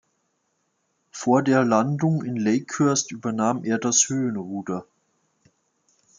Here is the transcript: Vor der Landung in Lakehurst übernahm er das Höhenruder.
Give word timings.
Vor 1.11 1.43
der 1.43 1.63
Landung 1.63 2.23
in 2.23 2.35
Lakehurst 2.35 3.11
übernahm 3.11 3.63
er 3.65 3.77
das 3.77 4.09
Höhenruder. 4.09 4.87